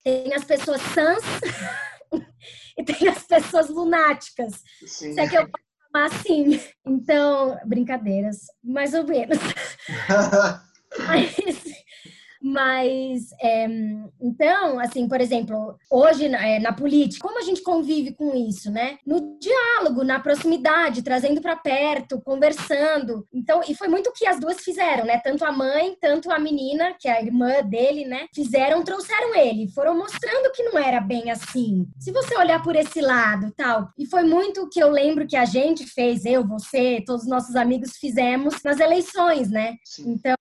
tem 0.02 0.32
as 0.32 0.44
pessoas 0.44 0.81
sãs 0.94 1.23
e 2.78 2.82
tem 2.82 3.08
as 3.08 3.25
pessoas 3.25 3.69
lunáticas. 3.69 4.62
Sim. 4.87 5.12
Se 5.12 5.20
é 5.20 5.28
que 5.28 5.37
eu 5.37 5.43
posso 5.43 5.64
chamar 5.93 6.06
assim. 6.06 6.61
Então, 6.87 7.58
brincadeiras, 7.67 8.47
mais 8.64 8.95
ou 8.95 9.04
menos. 9.04 9.38
mas 11.06 11.75
mas, 12.47 13.33
é, 13.43 13.67
então, 14.21 14.79
assim, 14.79 15.09
por 15.09 15.21
exemplo, 15.21 15.76
hoje 15.91 16.26
é, 16.26 16.61
na 16.61 16.73
política, 16.73 17.26
como 17.26 17.41
a 17.41 17.43
gente 17.43 17.61
convive 17.61 18.12
com 18.15 18.37
isso, 18.37 18.71
né? 18.71 18.99
No 19.05 19.37
diálogo, 19.41 20.05
na 20.05 20.21
proximidade, 20.21 21.03
trazendo 21.03 21.41
para 21.41 21.57
perto, 21.57 22.21
conversando. 22.21 23.26
Então, 23.35 23.62
e 23.67 23.75
foi 23.75 23.88
muito 23.88 24.11
o 24.11 24.12
que 24.12 24.29
as 24.29 24.38
duas 24.38 24.61
fizeram, 24.61 25.05
né? 25.05 25.19
Tanto 25.19 25.45
a 25.45 25.50
mãe, 25.50 25.97
tanto 26.00 26.31
a 26.31 26.38
menina, 26.38 26.95
que 27.00 27.09
é 27.09 27.17
a 27.17 27.21
irmã 27.21 27.62
dele, 27.65 28.05
né? 28.05 28.26
Fizeram, 28.33 28.85
trouxeram 28.85 29.35
ele, 29.35 29.69
foram 29.73 29.99
mostrando 29.99 30.53
que 30.53 30.62
não 30.62 30.79
era 30.79 31.00
bem 31.00 31.33
assim. 31.33 31.85
Se 31.99 32.12
você 32.12 32.37
olhar 32.37 32.62
por 32.62 32.76
esse 32.76 33.00
lado, 33.00 33.53
tal. 33.57 33.88
E 33.99 34.07
foi 34.07 34.23
muito 34.23 34.62
o 34.62 34.69
que 34.69 34.79
eu 34.79 34.88
lembro 34.88 35.26
que 35.26 35.37
a 35.37 35.45
gente 35.45 35.85
fez, 35.85 36.25
eu, 36.25 36.47
você, 36.47 37.03
todos 37.05 37.23
os 37.23 37.29
nossos 37.29 37.57
amigos 37.57 37.97
fizemos 37.97 38.62
nas 38.62 38.79
eleições, 38.79 39.50
né? 39.50 39.75
Sim. 39.85 40.12
Então, 40.12 40.37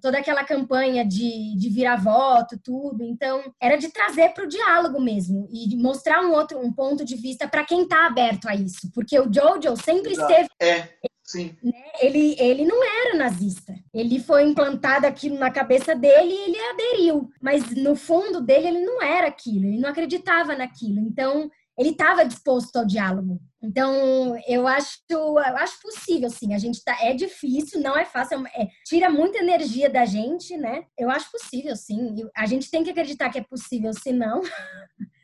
toda 0.00 0.18
aquela 0.18 0.44
campanha 0.44 1.04
de 1.04 1.31
de, 1.32 1.56
de 1.56 1.68
virar 1.68 1.96
voto, 1.96 2.58
tudo. 2.62 3.02
Então, 3.04 3.42
era 3.60 3.76
de 3.76 3.88
trazer 3.88 4.30
para 4.30 4.44
o 4.44 4.48
diálogo 4.48 5.00
mesmo 5.00 5.48
e 5.50 5.68
de 5.68 5.76
mostrar 5.76 6.22
um 6.22 6.32
outro 6.32 6.58
um 6.58 6.72
ponto 6.72 7.04
de 7.04 7.16
vista 7.16 7.48
para 7.48 7.64
quem 7.64 7.82
está 7.82 8.06
aberto 8.06 8.48
a 8.48 8.54
isso. 8.54 8.90
Porque 8.94 9.18
o 9.18 9.32
Jojo 9.32 9.76
sempre 9.82 10.12
Exato. 10.12 10.30
esteve. 10.32 10.48
É. 10.60 10.88
Sim. 11.24 11.56
Né? 11.62 11.72
Ele, 12.00 12.36
ele 12.38 12.64
não 12.64 12.84
era 12.84 13.16
nazista. 13.16 13.74
Ele 13.94 14.18
foi 14.20 14.42
implantado 14.42 15.06
aquilo 15.06 15.38
na 15.38 15.50
cabeça 15.50 15.94
dele 15.94 16.30
e 16.30 16.50
ele 16.50 16.58
aderiu. 16.58 17.30
Mas 17.40 17.70
no 17.70 17.96
fundo 17.96 18.40
dele, 18.40 18.68
ele 18.68 18.84
não 18.84 19.00
era 19.00 19.28
aquilo. 19.28 19.64
Ele 19.64 19.78
não 19.78 19.88
acreditava 19.88 20.54
naquilo. 20.54 20.98
Então, 20.98 21.50
ele 21.78 21.90
estava 21.90 22.24
disposto 22.24 22.76
ao 22.76 22.86
diálogo. 22.86 23.40
Então, 23.62 24.36
eu 24.46 24.66
acho, 24.66 24.98
eu 25.08 25.38
acho 25.38 25.80
possível, 25.80 26.28
sim. 26.28 26.54
A 26.54 26.58
gente 26.58 26.82
tá, 26.84 26.96
é 27.00 27.14
difícil, 27.14 27.80
não 27.80 27.96
é 27.96 28.04
fácil, 28.04 28.46
é, 28.48 28.68
tira 28.84 29.08
muita 29.08 29.38
energia 29.38 29.88
da 29.88 30.04
gente, 30.04 30.56
né? 30.56 30.84
Eu 30.98 31.10
acho 31.10 31.30
possível, 31.30 31.74
sim. 31.76 32.14
A 32.36 32.46
gente 32.46 32.70
tem 32.70 32.84
que 32.84 32.90
acreditar 32.90 33.30
que 33.30 33.38
é 33.38 33.44
possível, 33.44 33.92
senão. 33.92 34.40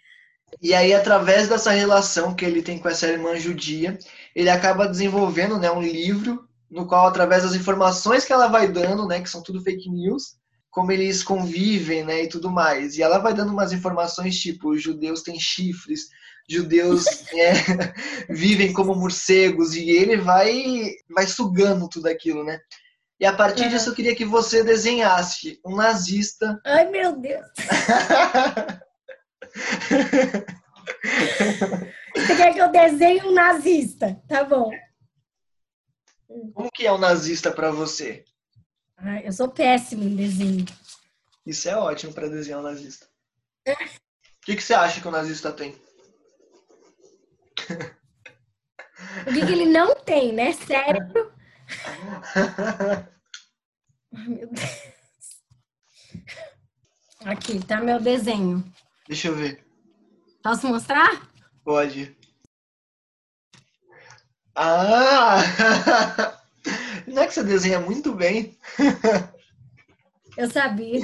E 0.63 0.75
aí, 0.75 0.95
através 0.95 1.47
dessa 1.47 1.71
relação 1.71 2.35
que 2.35 2.45
ele 2.45 2.63
tem 2.63 2.79
com 2.79 2.89
essa 2.89 3.07
irmã 3.07 3.37
judia, 3.37 3.99
ele 4.35 4.49
acaba 4.49 4.89
desenvolvendo, 4.89 5.59
né, 5.59 5.71
um 5.71 5.83
livro 5.83 6.49
no 6.71 6.87
qual, 6.87 7.07
através 7.07 7.43
das 7.43 7.55
informações 7.55 8.25
que 8.25 8.33
ela 8.33 8.49
vai 8.49 8.67
dando, 8.67 9.07
né, 9.07 9.21
que 9.21 9.29
são 9.29 9.43
tudo 9.43 9.63
fake 9.63 9.91
news, 9.91 10.37
como 10.71 10.91
eles 10.91 11.23
convivem, 11.23 12.05
né, 12.05 12.25
e 12.25 12.29
tudo 12.29 12.51
mais. 12.51 12.97
E 12.97 13.03
ela 13.03 13.19
vai 13.19 13.35
dando 13.35 13.53
umas 13.53 13.73
informações 13.73 14.39
tipo, 14.39 14.71
os 14.71 14.83
judeus 14.83 15.23
têm 15.23 15.39
chifres, 15.39 16.09
judeus 16.49 17.05
é, 17.35 17.53
vivem 18.33 18.73
como 18.73 18.95
morcegos 18.95 19.75
e 19.75 19.91
ele 19.91 20.17
vai 20.17 20.95
vai 21.11 21.27
sugando 21.27 21.89
tudo 21.89 22.07
aquilo, 22.07 22.43
né? 22.45 22.59
E 23.21 23.27
a 23.27 23.33
partir 23.33 23.69
disso 23.69 23.91
eu 23.91 23.95
queria 23.95 24.15
que 24.15 24.25
você 24.25 24.63
desenhasse 24.63 25.61
um 25.67 25.75
nazista. 25.75 26.61
Ai, 26.65 26.89
meu 26.89 27.19
Deus! 27.19 27.45
você 32.17 32.37
quer 32.37 32.55
que 32.55 32.61
eu 32.61 32.71
desenhe 32.71 33.23
um 33.23 33.33
nazista? 33.33 34.23
Tá 34.29 34.45
bom. 34.45 34.71
Como 36.55 36.71
que 36.73 36.87
é 36.87 36.93
um 36.93 36.99
nazista 36.99 37.51
para 37.51 37.73
você? 37.73 38.25
Eu 39.25 39.33
sou 39.33 39.49
péssimo 39.49 40.05
em 40.05 40.15
desenho. 40.15 40.65
Isso 41.45 41.69
é 41.69 41.77
ótimo 41.77 42.13
para 42.13 42.29
desenhar 42.29 42.61
um 42.61 42.65
nazista. 42.65 43.07
O 44.41 44.51
que, 44.51 44.57
que 44.57 44.63
você 44.63 44.73
acha 44.73 44.99
que 44.99 45.07
o 45.07 45.11
nazista 45.11 45.53
tem? 45.53 45.77
O 49.27 49.33
que, 49.33 49.47
que 49.47 49.53
ele 49.53 49.67
não 49.67 49.95
tem, 49.95 50.33
né? 50.33 50.53
Cérebro. 50.53 51.33
meu 54.13 54.49
Deus. 54.49 54.89
Aqui, 57.25 57.65
tá 57.65 57.81
meu 57.81 58.01
desenho. 58.01 58.65
Deixa 59.07 59.29
eu 59.29 59.35
ver. 59.35 59.65
Posso 60.43 60.69
mostrar? 60.69 61.29
Pode. 61.65 62.17
Ah! 64.55 65.39
Não 67.07 67.23
é 67.23 67.27
que 67.27 67.35
você 67.35 67.45
desenha 67.45 67.81
muito 67.81 68.15
bem? 68.15 68.59
Eu 70.37 70.51
sabia. 70.51 71.01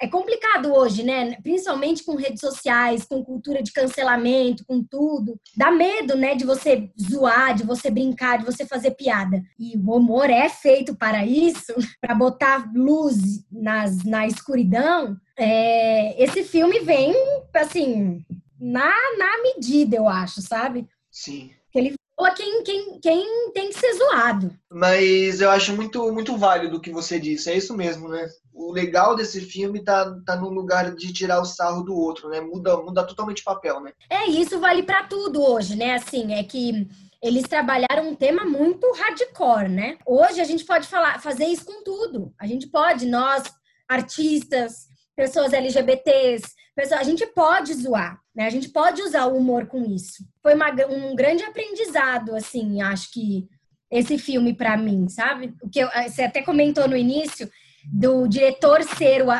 É 0.00 0.06
complicado 0.06 0.74
hoje, 0.74 1.02
né? 1.02 1.36
Principalmente 1.42 2.04
com 2.04 2.16
redes 2.16 2.40
sociais, 2.40 3.04
com 3.04 3.24
cultura 3.24 3.62
de 3.62 3.72
cancelamento, 3.72 4.64
com 4.66 4.82
tudo. 4.82 5.40
Dá 5.56 5.70
medo, 5.70 6.14
né, 6.14 6.34
de 6.34 6.44
você 6.44 6.90
zoar, 7.00 7.54
de 7.54 7.64
você 7.64 7.90
brincar, 7.90 8.38
de 8.38 8.44
você 8.44 8.66
fazer 8.66 8.90
piada. 8.92 9.42
E 9.58 9.76
o 9.76 9.96
humor 9.96 10.28
é 10.28 10.48
feito 10.48 10.94
para 10.94 11.24
isso, 11.24 11.72
para 12.00 12.14
botar 12.14 12.70
luz 12.74 13.44
nas, 13.50 14.04
na 14.04 14.26
escuridão. 14.26 15.16
É, 15.38 16.22
esse 16.22 16.44
filme 16.44 16.80
vem, 16.80 17.14
assim, 17.54 18.24
na, 18.60 18.92
na 19.18 19.42
medida, 19.42 19.96
eu 19.96 20.08
acho, 20.08 20.42
sabe? 20.42 20.86
Sim. 21.10 21.50
Que 21.72 21.78
ele 21.78 21.94
ou 22.18 22.32
quem, 22.32 22.62
quem, 22.62 22.98
quem 23.00 23.52
tem 23.52 23.68
que 23.68 23.78
ser 23.78 23.92
zoado. 23.92 24.50
Mas 24.72 25.40
eu 25.40 25.50
acho 25.50 25.76
muito, 25.76 26.10
muito 26.12 26.36
válido 26.36 26.78
o 26.78 26.80
que 26.80 26.90
você 26.90 27.20
disse, 27.20 27.50
é 27.50 27.56
isso 27.56 27.76
mesmo, 27.76 28.08
né? 28.08 28.26
O 28.66 28.72
legal 28.72 29.14
desse 29.14 29.40
filme 29.40 29.82
tá, 29.82 30.12
tá 30.26 30.34
no 30.34 30.48
lugar 30.48 30.92
de 30.96 31.12
tirar 31.12 31.40
o 31.40 31.44
sarro 31.44 31.84
do 31.84 31.94
outro, 31.94 32.28
né? 32.28 32.40
Muda, 32.40 32.76
muda 32.78 33.06
totalmente 33.06 33.40
o 33.40 33.44
papel, 33.44 33.80
né? 33.80 33.92
É, 34.10 34.26
isso 34.26 34.58
vale 34.58 34.82
para 34.82 35.04
tudo 35.04 35.40
hoje, 35.40 35.76
né? 35.76 35.94
Assim, 35.94 36.34
é 36.34 36.42
que 36.42 36.88
eles 37.22 37.44
trabalharam 37.44 38.08
um 38.08 38.14
tema 38.16 38.44
muito 38.44 38.92
hardcore, 38.92 39.68
né? 39.68 39.98
Hoje 40.04 40.40
a 40.40 40.44
gente 40.44 40.64
pode 40.64 40.88
falar, 40.88 41.22
fazer 41.22 41.44
isso 41.44 41.64
com 41.64 41.84
tudo. 41.84 42.34
A 42.40 42.46
gente 42.46 42.66
pode, 42.66 43.06
nós, 43.06 43.44
artistas, 43.88 44.88
pessoas 45.14 45.52
LGBTs, 45.52 46.52
pessoas, 46.74 47.00
a 47.00 47.04
gente 47.04 47.24
pode 47.24 47.72
zoar, 47.72 48.20
né? 48.34 48.46
A 48.46 48.50
gente 48.50 48.68
pode 48.70 49.00
usar 49.00 49.26
o 49.26 49.36
humor 49.36 49.66
com 49.66 49.84
isso. 49.84 50.24
Foi 50.42 50.54
uma, 50.54 50.70
um 50.90 51.14
grande 51.14 51.44
aprendizado, 51.44 52.34
assim, 52.34 52.82
acho 52.82 53.12
que 53.12 53.46
esse 53.90 54.18
filme 54.18 54.52
para 54.52 54.76
mim, 54.76 55.08
sabe? 55.08 55.54
O 55.62 55.70
que 55.70 55.78
eu, 55.78 55.88
você 55.88 56.22
até 56.22 56.42
comentou 56.42 56.88
no 56.88 56.96
início 56.96 57.48
do 57.92 58.26
diretor 58.26 58.82
ser 58.82 59.22
o, 59.22 59.32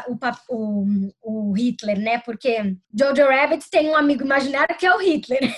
o, 0.48 1.10
o, 1.22 1.52
Hitler, 1.52 1.98
né? 1.98 2.18
Porque 2.18 2.76
Jojo 2.94 3.28
Rabbit 3.28 3.68
tem 3.70 3.88
um 3.90 3.96
amigo 3.96 4.24
imaginário 4.24 4.76
que 4.76 4.86
é 4.86 4.94
o 4.94 5.00
Hitler. 5.00 5.54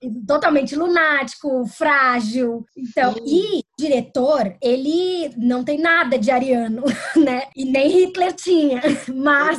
Totalmente 0.26 0.76
lunático, 0.76 1.66
frágil. 1.66 2.64
Então, 2.76 3.14
Sim. 3.14 3.20
e 3.26 3.64
diretor, 3.78 4.56
ele 4.62 5.32
não 5.36 5.64
tem 5.64 5.78
nada 5.78 6.18
de 6.18 6.30
ariano, 6.30 6.84
né? 7.16 7.48
E 7.54 7.64
nem 7.64 7.88
Hitler 7.88 8.32
tinha. 8.32 8.80
Mas 9.12 9.58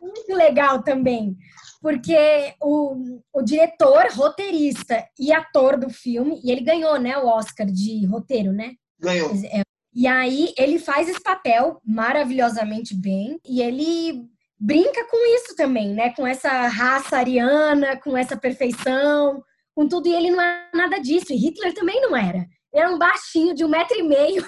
muito 0.00 0.34
legal 0.34 0.82
também, 0.82 1.36
porque 1.80 2.54
o, 2.60 3.20
o 3.32 3.42
diretor, 3.42 4.06
roteirista 4.12 5.04
e 5.18 5.32
ator 5.32 5.76
do 5.76 5.90
filme, 5.90 6.40
e 6.44 6.50
ele 6.50 6.60
ganhou, 6.60 6.98
né, 6.98 7.16
o 7.18 7.26
Oscar 7.26 7.66
de 7.66 8.04
roteiro, 8.06 8.52
né? 8.52 8.72
Ganhou. 8.98 9.30
É, 9.44 9.62
e 10.00 10.06
aí 10.06 10.54
ele 10.56 10.78
faz 10.78 11.10
esse 11.10 11.22
papel 11.22 11.78
maravilhosamente 11.84 12.94
bem 12.94 13.38
e 13.46 13.60
ele 13.60 14.26
brinca 14.58 15.04
com 15.04 15.36
isso 15.36 15.54
também, 15.54 15.92
né? 15.92 16.08
Com 16.14 16.26
essa 16.26 16.68
raça 16.68 17.18
ariana, 17.18 17.98
com 17.98 18.16
essa 18.16 18.34
perfeição, 18.34 19.44
com 19.74 19.86
tudo. 19.86 20.08
E 20.08 20.14
ele 20.14 20.30
não 20.30 20.40
é 20.40 20.70
nada 20.72 20.98
disso. 20.98 21.34
E 21.34 21.36
Hitler 21.36 21.74
também 21.74 22.00
não 22.00 22.16
era. 22.16 22.38
Ele 22.72 22.82
era 22.82 22.90
um 22.90 22.98
baixinho 22.98 23.54
de 23.54 23.62
um 23.62 23.68
metro 23.68 23.94
e 23.94 24.02
meio. 24.02 24.42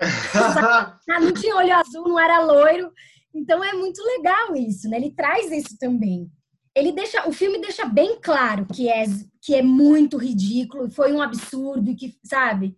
não 1.06 1.32
tinha 1.32 1.54
olho 1.54 1.76
azul, 1.76 2.08
não 2.08 2.18
era 2.18 2.40
loiro. 2.40 2.90
Então 3.32 3.62
é 3.62 3.74
muito 3.74 4.02
legal 4.02 4.56
isso, 4.56 4.88
né? 4.88 4.96
Ele 4.96 5.12
traz 5.12 5.52
isso 5.52 5.78
também. 5.78 6.28
Ele 6.74 6.90
deixa, 6.90 7.28
o 7.28 7.32
filme 7.32 7.60
deixa 7.60 7.86
bem 7.86 8.18
claro 8.20 8.66
que 8.66 8.88
é 8.88 9.04
que 9.40 9.54
é 9.54 9.62
muito 9.62 10.16
ridículo, 10.16 10.90
foi 10.90 11.12
um 11.12 11.22
absurdo 11.22 11.94
que, 11.94 12.18
sabe? 12.24 12.76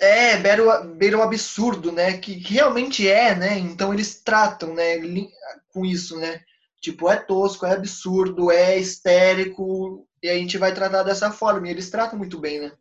É, 0.00 0.36
beira, 0.38 0.80
beira 0.80 1.18
o 1.18 1.22
absurdo, 1.22 1.92
né? 1.92 2.18
Que, 2.18 2.32
realmente 2.34 3.08
é, 3.08 3.34
né? 3.34 3.58
Então 3.58 3.92
eles 3.92 4.20
tratam, 4.22 4.74
né? 4.74 4.98
Com 5.72 5.84
isso, 5.84 6.18
né? 6.18 6.40
Tipo, 6.80 7.08
é 7.08 7.16
tosco, 7.16 7.64
é 7.64 7.72
absurdo, 7.72 8.50
é 8.50 8.78
histérico, 8.78 10.06
e 10.22 10.28
a 10.28 10.34
gente 10.34 10.58
vai 10.58 10.74
tratar 10.74 11.02
dessa 11.02 11.30
forma. 11.30 11.66
E 11.66 11.70
eles 11.70 11.90
tratam 11.90 12.18
muito 12.18 12.38
bem, 12.38 12.60
né? 12.60 12.72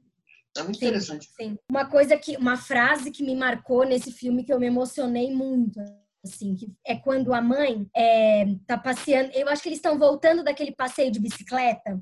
É 0.57 0.61
muito 0.61 0.77
sim, 0.77 0.85
interessante. 0.85 1.29
Sim. 1.35 1.57
Uma 1.69 1.85
coisa 1.85 2.17
que, 2.17 2.37
uma 2.37 2.57
frase 2.57 3.11
que 3.11 3.23
me 3.23 3.35
marcou 3.35 3.85
nesse 3.85 4.11
filme 4.11 4.43
que 4.43 4.53
eu 4.53 4.59
me 4.59 4.67
emocionei 4.67 5.33
muito, 5.33 5.79
assim, 6.23 6.55
que 6.55 6.71
é 6.85 6.95
quando 6.95 7.33
a 7.33 7.41
mãe 7.41 7.87
é, 7.95 8.45
tá 8.67 8.77
passeando. 8.77 9.31
Eu 9.33 9.47
acho 9.49 9.63
que 9.63 9.69
eles 9.69 9.79
estão 9.79 9.97
voltando 9.97 10.43
daquele 10.43 10.71
passeio 10.71 11.11
de 11.11 11.19
bicicleta. 11.19 11.99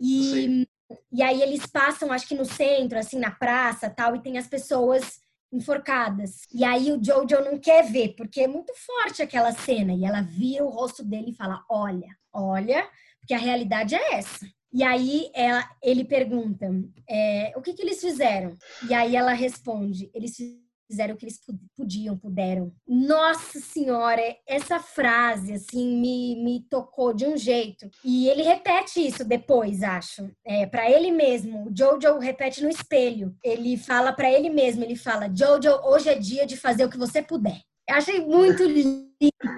E, 0.00 0.66
e 1.12 1.22
aí 1.22 1.42
eles 1.42 1.66
passam, 1.66 2.12
acho 2.12 2.26
que 2.26 2.34
no 2.34 2.44
centro, 2.44 2.98
assim, 2.98 3.18
na 3.18 3.30
praça 3.30 3.90
tal, 3.90 4.16
e 4.16 4.22
tem 4.22 4.38
as 4.38 4.46
pessoas 4.46 5.20
enforcadas. 5.52 6.42
E 6.52 6.64
aí 6.64 6.92
o 6.92 7.02
Jojo 7.02 7.40
não 7.44 7.58
quer 7.58 7.90
ver, 7.90 8.14
porque 8.16 8.42
é 8.42 8.48
muito 8.48 8.72
forte 8.74 9.22
aquela 9.22 9.52
cena. 9.52 9.92
E 9.92 10.04
ela 10.04 10.22
vira 10.22 10.64
o 10.64 10.70
rosto 10.70 11.04
dele 11.04 11.30
e 11.30 11.36
fala: 11.36 11.64
Olha, 11.68 12.08
olha, 12.32 12.88
porque 13.20 13.34
a 13.34 13.38
realidade 13.38 13.94
é 13.94 14.14
essa. 14.14 14.46
E 14.72 14.82
aí 14.82 15.30
ela, 15.34 15.68
ele 15.82 16.04
pergunta: 16.04 16.66
é, 17.08 17.52
O 17.56 17.62
que, 17.62 17.72
que 17.74 17.82
eles 17.82 18.00
fizeram? 18.00 18.56
E 18.88 18.94
aí 18.94 19.16
ela 19.16 19.32
responde: 19.32 20.10
Eles 20.14 20.36
fizeram 20.36 20.67
fizeram 20.88 21.14
o 21.14 21.16
que 21.16 21.26
eles 21.26 21.38
podiam, 21.76 22.16
puderam. 22.16 22.72
Nossa 22.86 23.60
Senhora, 23.60 24.22
essa 24.46 24.80
frase, 24.80 25.52
assim, 25.52 26.00
me, 26.00 26.42
me 26.42 26.60
tocou 26.68 27.12
de 27.12 27.26
um 27.26 27.36
jeito. 27.36 27.88
E 28.02 28.28
ele 28.28 28.42
repete 28.42 29.06
isso 29.06 29.24
depois, 29.24 29.82
acho. 29.82 30.30
É, 30.44 30.66
para 30.66 30.90
ele 30.90 31.12
mesmo. 31.12 31.68
O 31.68 31.76
Jojo 31.76 32.18
repete 32.18 32.62
no 32.62 32.70
espelho. 32.70 33.36
Ele 33.44 33.76
fala 33.76 34.12
para 34.12 34.30
ele 34.30 34.48
mesmo, 34.48 34.82
ele 34.82 34.96
fala, 34.96 35.30
Jojo, 35.32 35.70
hoje 35.84 36.08
é 36.08 36.14
dia 36.14 36.46
de 36.46 36.56
fazer 36.56 36.84
o 36.84 36.90
que 36.90 36.98
você 36.98 37.22
puder. 37.22 37.60
Eu 37.88 37.96
achei 37.96 38.24
muito 38.24 38.64
lindo 38.68 39.08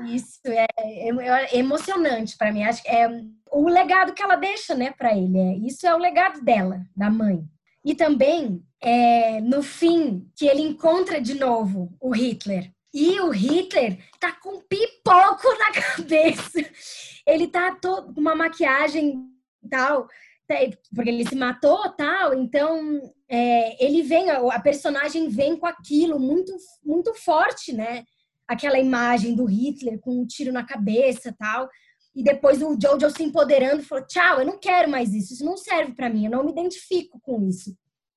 isso, 0.06 0.40
é, 0.46 0.66
é, 0.78 1.08
é 1.54 1.58
emocionante 1.58 2.36
para 2.36 2.52
mim. 2.52 2.64
Acho 2.64 2.82
é 2.86 3.08
o 3.50 3.68
legado 3.68 4.14
que 4.14 4.22
ela 4.22 4.36
deixa, 4.36 4.74
né, 4.74 4.92
para 4.92 5.16
ele. 5.16 5.38
É, 5.38 5.56
isso 5.56 5.86
é 5.86 5.94
o 5.94 5.98
legado 5.98 6.42
dela, 6.42 6.80
da 6.96 7.10
mãe. 7.10 7.44
E 7.84 7.94
também, 7.94 8.62
é, 8.80 9.40
no 9.40 9.62
fim, 9.62 10.28
que 10.36 10.46
ele 10.46 10.62
encontra 10.62 11.20
de 11.20 11.34
novo 11.34 11.94
o 12.00 12.10
Hitler. 12.10 12.70
E 12.92 13.20
o 13.20 13.30
Hitler 13.30 13.98
tá 14.18 14.32
com 14.32 14.60
pipoco 14.60 15.48
na 15.58 15.70
cabeça. 15.96 16.64
Ele 17.26 17.46
tá 17.46 17.74
todo 17.80 18.12
com 18.12 18.20
uma 18.20 18.34
maquiagem 18.34 19.24
tal, 19.70 20.08
tá, 20.46 20.56
porque 20.94 21.08
ele 21.08 21.26
se 21.26 21.36
matou 21.36 21.88
tal. 21.92 22.34
Então, 22.34 23.00
é, 23.28 23.82
ele 23.84 24.02
vem, 24.02 24.30
a 24.30 24.60
personagem 24.60 25.28
vem 25.28 25.56
com 25.56 25.66
aquilo 25.66 26.18
muito, 26.18 26.52
muito 26.84 27.14
forte, 27.14 27.72
né? 27.72 28.04
Aquela 28.46 28.78
imagem 28.78 29.34
do 29.34 29.44
Hitler 29.44 30.00
com 30.00 30.20
um 30.20 30.26
tiro 30.26 30.52
na 30.52 30.64
cabeça 30.64 31.34
tal. 31.38 31.68
E 32.14 32.22
depois 32.24 32.60
o 32.60 32.76
Jojo 32.80 33.10
se 33.10 33.22
empoderando 33.22 33.82
falou: 33.82 34.06
tchau, 34.06 34.40
eu 34.40 34.46
não 34.46 34.58
quero 34.58 34.90
mais 34.90 35.14
isso, 35.14 35.34
isso 35.34 35.44
não 35.44 35.56
serve 35.56 35.94
para 35.94 36.10
mim, 36.10 36.24
eu 36.24 36.30
não 36.30 36.44
me 36.44 36.52
identifico 36.52 37.20
com 37.20 37.46
isso. 37.48 37.70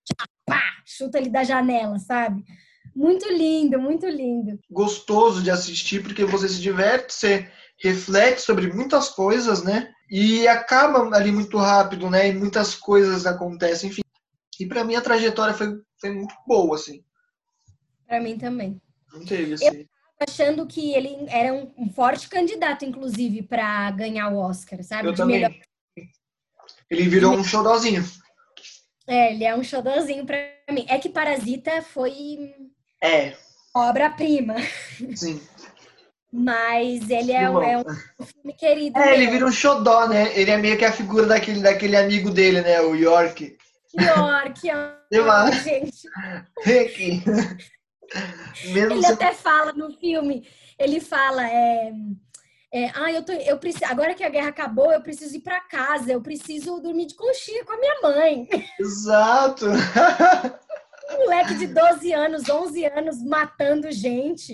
Tchau, 0.06 0.28
pá, 0.46 0.62
chuta 0.86 1.20
ele 1.20 1.30
da 1.30 1.44
janela, 1.44 2.00
sabe? 2.00 2.44
Muito 2.96 3.28
lindo, 3.32 3.80
muito 3.80 4.08
lindo. 4.08 4.60
Gostoso 4.70 5.42
de 5.42 5.50
assistir 5.50 6.04
porque 6.04 6.26
você 6.26 6.48
se 6.48 6.62
diverte, 6.62 7.14
você 7.14 7.52
reflete 7.82 8.42
sobre 8.42 8.72
muitas 8.72 9.10
coisas, 9.10 9.64
né? 9.64 9.92
E 10.10 10.48
acaba 10.48 11.16
ali 11.16 11.32
muito 11.32 11.58
rápido, 11.58 12.10
né? 12.10 12.30
E 12.30 12.34
muitas 12.34 12.76
coisas 12.76 13.26
acontecem, 13.26 13.90
enfim. 13.90 14.02
E 14.60 14.66
para 14.68 14.84
mim 14.84 14.96
a 14.96 15.02
trajetória 15.02 15.54
foi, 15.54 15.74
foi 16.00 16.12
muito 16.12 16.36
boa, 16.48 16.76
assim. 16.76 17.04
Para 18.06 18.22
mim 18.22 18.38
também. 18.38 18.80
Não 19.12 19.26
teve, 19.26 19.54
assim. 19.54 19.66
Eu 19.66 19.88
achando 20.28 20.66
que 20.66 20.94
ele 20.94 21.26
era 21.30 21.54
um, 21.54 21.72
um 21.78 21.90
forte 21.90 22.28
candidato, 22.30 22.86
inclusive, 22.86 23.42
para 23.44 23.90
ganhar 23.92 24.30
o 24.30 24.38
Oscar, 24.38 24.84
sabe? 24.84 25.08
Eu 25.08 25.12
De 25.12 25.18
também. 25.18 25.36
melhor 25.42 25.54
Ele 26.90 27.10
virou 27.10 27.34
um 27.34 27.44
xodózinho. 27.44 28.04
É, 29.08 29.34
ele 29.34 29.44
é 29.44 29.56
um 29.56 29.64
xodózinho 29.64 30.26
pra 30.26 30.38
mim. 30.72 30.86
É 30.88 30.98
que 30.98 31.10
Parasita 31.10 31.82
foi 31.82 32.54
É, 33.04 33.36
obra-prima. 33.76 34.56
sim. 35.16 35.42
Mas 36.32 37.10
ele 37.12 37.32
é, 37.32 37.48
um- 37.50 37.62
é 37.62 37.78
um 37.78 38.26
filme 38.26 38.54
querido. 38.58 38.98
É, 38.98 39.14
ele 39.14 39.24
meu. 39.26 39.32
vira 39.34 39.46
um 39.46 39.52
xodó, 39.52 40.08
né? 40.08 40.32
Ele 40.38 40.50
é 40.50 40.58
meio 40.58 40.78
que 40.78 40.86
a 40.86 40.92
figura 40.92 41.28
daquele, 41.28 41.62
daquele 41.62 41.96
amigo 41.96 42.32
dele, 42.32 42.62
né? 42.62 42.82
O 42.82 42.96
York. 42.96 43.56
Que 43.90 43.98
ó, 45.22 45.52
gente. 45.52 46.08
Rick. 46.64 47.22
Mesmo 48.66 48.94
Ele 48.94 49.02
sendo- 49.02 49.14
até 49.14 49.34
fala 49.34 49.74
no 49.74 49.92
filme, 49.98 50.48
ele 50.80 51.00
fala, 51.00 51.48
é, 51.48 51.92
é, 52.72 52.92
ah, 52.96 53.12
eu 53.12 53.24
tô, 53.24 53.32
eu 53.34 53.58
preciso, 53.58 53.86
agora 53.86 54.14
que 54.14 54.24
a 54.24 54.30
guerra 54.30 54.50
acabou, 54.50 54.92
eu 54.92 55.02
preciso 55.02 55.36
ir 55.36 55.42
pra 55.42 55.60
casa, 55.62 56.12
eu 56.12 56.22
preciso 56.22 56.80
dormir 56.80 57.08
de 57.08 57.16
conchinha 57.16 57.64
com 57.66 57.74
a 57.74 57.78
minha 57.78 58.02
mãe. 58.02 58.48
Exato. 58.80 59.66
Um 61.12 61.18
moleque 61.26 61.56
de 61.56 61.68
12 61.68 62.14
anos, 62.14 62.50
11 62.50 62.86
anos, 62.86 63.22
matando 63.24 63.92
gente. 63.92 64.54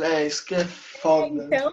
É, 0.00 0.26
isso 0.26 0.44
que 0.46 0.54
é 0.54 0.64
foda. 0.64 1.26
Então, 1.44 1.72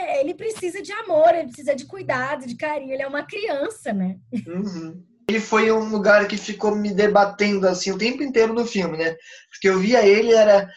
é, 0.00 0.20
ele 0.20 0.34
precisa 0.34 0.82
de 0.82 0.92
amor, 0.92 1.32
ele 1.34 1.46
precisa 1.46 1.74
de 1.76 1.86
cuidado, 1.86 2.44
de 2.46 2.56
carinho. 2.56 2.92
Ele 2.92 3.02
é 3.02 3.06
uma 3.08 3.22
criança, 3.22 3.92
né? 3.92 4.18
Uhum. 4.46 5.02
Ele 5.28 5.40
foi 5.40 5.70
um 5.70 5.90
lugar 5.90 6.26
que 6.26 6.38
ficou 6.38 6.74
me 6.74 6.92
debatendo 6.92 7.68
assim 7.68 7.92
o 7.92 7.98
tempo 7.98 8.22
inteiro 8.22 8.54
no 8.54 8.64
filme, 8.64 8.96
né? 8.96 9.14
Porque 9.50 9.68
eu 9.68 9.78
via 9.78 10.06
ele 10.06 10.32
era 10.32 10.68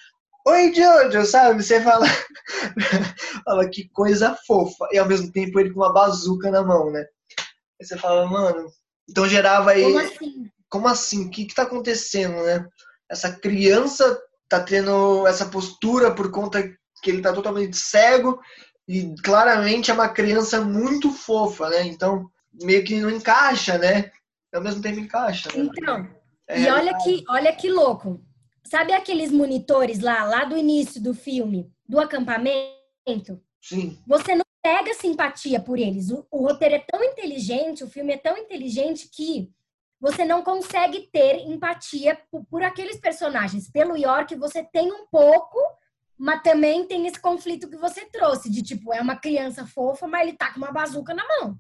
Oi, 0.46 0.74
Jojo, 0.74 1.24
sabe? 1.26 1.64
Você 1.64 1.80
fala, 1.82 2.06
fala 3.46 3.70
que 3.70 3.88
coisa 3.90 4.36
fofa. 4.48 4.88
E 4.92 4.98
ao 4.98 5.08
mesmo 5.08 5.32
tempo 5.32 5.60
ele 5.60 5.72
com 5.72 5.80
uma 5.80 5.94
bazuca 5.94 6.50
na 6.50 6.64
mão, 6.64 6.92
né? 6.92 7.06
Aí 7.80 7.86
você 7.86 7.96
fala, 7.96 8.26
mano. 8.26 8.68
Então 9.08 9.28
gerava 9.28 9.72
aí. 9.72 9.84
Como 9.84 10.00
assim? 10.00 10.52
Como 10.70 10.88
assim? 10.88 11.26
O 11.26 11.30
que, 11.30 11.46
que 11.46 11.54
tá 11.54 11.64
acontecendo, 11.64 12.42
né? 12.44 12.66
Essa 13.10 13.32
criança 13.32 14.20
tá 14.50 14.60
tendo 14.60 15.28
essa 15.28 15.46
postura 15.46 16.14
por 16.14 16.32
conta 16.32 16.64
que 17.04 17.10
ele 17.10 17.22
tá 17.22 17.32
totalmente 17.32 17.78
cego 17.78 18.40
e 18.88 19.14
claramente 19.24 19.92
é 19.92 19.94
uma 19.94 20.10
criança 20.10 20.60
muito 20.62 21.12
fofa, 21.12 21.70
né? 21.70 21.84
Então 21.84 22.30
meio 22.64 22.84
que 22.84 23.00
não 23.00 23.10
encaixa, 23.10 23.78
né? 23.78 24.12
Ao 24.54 24.62
mesmo 24.62 24.82
tempo 24.82 25.00
encaixa. 25.00 25.50
Né? 25.56 25.64
Então, 25.64 26.08
É 26.48 26.60
e 26.60 26.64
olha 26.64 26.92
realidade. 26.92 27.04
que, 27.04 27.24
olha 27.30 27.56
que 27.56 27.70
louco. 27.70 28.22
Sabe 28.64 28.94
aqueles 28.94 29.32
monitores 29.32 30.00
lá, 30.00 30.24
lá 30.24 30.46
do 30.46 30.58
início 30.58 31.02
do 31.02 31.14
filme, 31.14 31.72
do 31.88 32.00
acampamento? 32.00 33.42
Sim, 33.62 33.98
Você 34.08 34.36
não 34.36 34.46
pega 34.62 34.94
simpatia 34.94 35.60
por 35.60 35.78
eles. 35.78 36.10
O, 36.10 36.26
o 36.32 36.48
roteiro 36.48 36.76
é 36.76 36.80
tão 36.80 37.04
inteligente, 37.04 37.84
o 37.84 37.90
filme 37.90 38.14
é 38.14 38.18
tão 38.18 38.38
inteligente 38.38 39.10
que 39.12 39.52
você 40.00 40.26
não 40.26 40.42
consegue 40.44 41.02
ter 41.12 41.48
empatia 41.48 42.18
por, 42.32 42.44
por 42.46 42.64
aqueles 42.64 43.00
personagens. 43.00 43.70
Pelo 43.70 43.96
York, 43.96 44.36
você 44.36 44.64
tem 44.64 44.92
um 44.92 45.06
pouco, 45.08 45.60
mas 46.18 46.42
também 46.42 46.86
tem 46.86 47.06
esse 47.06 47.20
conflito 47.20 47.70
que 47.70 47.78
você 47.78 48.06
trouxe, 48.06 48.50
de 48.50 48.64
tipo, 48.64 48.94
é 48.94 49.02
uma 49.02 49.16
criança 49.16 49.66
fofa, 49.66 50.08
mas 50.08 50.28
ele 50.28 50.38
tá 50.38 50.52
com 50.52 50.58
uma 50.58 50.72
bazuca 50.72 51.14
na 51.14 51.24
mão. 51.28 51.58